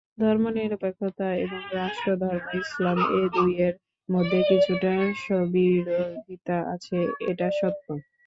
ধর্মনিরপেক্ষতা 0.17 1.27
এবং 1.43 1.59
রাষ্ট্রধর্ম 1.75 2.43
ইসলাম—এ 2.61 3.21
দুইয়ের 3.35 3.75
মধ্যে 4.09 4.39
কিছুটা 4.49 4.91
স্ববিরোধিতা 5.23 6.57
আছে, 6.73 6.97
এটা 7.29 7.47
সত্য। 7.59 7.85